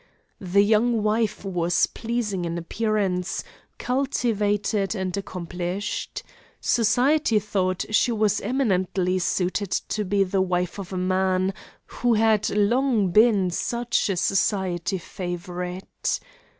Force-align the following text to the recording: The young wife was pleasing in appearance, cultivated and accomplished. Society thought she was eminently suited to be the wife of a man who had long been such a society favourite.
The 0.39 0.63
young 0.63 1.03
wife 1.03 1.45
was 1.45 1.85
pleasing 1.85 2.43
in 2.43 2.57
appearance, 2.57 3.43
cultivated 3.77 4.95
and 4.95 5.15
accomplished. 5.15 6.23
Society 6.59 7.37
thought 7.37 7.85
she 7.91 8.11
was 8.11 8.41
eminently 8.41 9.19
suited 9.19 9.69
to 9.69 10.03
be 10.03 10.23
the 10.23 10.41
wife 10.41 10.79
of 10.79 10.91
a 10.91 10.97
man 10.97 11.53
who 11.85 12.15
had 12.15 12.49
long 12.49 13.11
been 13.11 13.51
such 13.51 14.09
a 14.09 14.17
society 14.17 14.97
favourite. 14.97 16.19